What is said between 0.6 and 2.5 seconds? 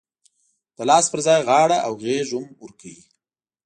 د لاس پر ځای غاړه او غېږ هم